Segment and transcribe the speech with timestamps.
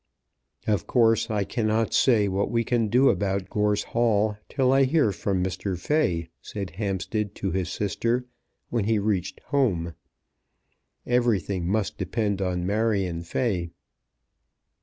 [0.65, 5.11] "Of course I cannot say what we can do about Gorse Hall till I hear
[5.11, 5.77] from Mr.
[5.77, 8.25] Fay," said Hampstead to his sister
[8.71, 9.93] when he reached home.
[11.05, 13.69] "Everything must depend on Marion Fay."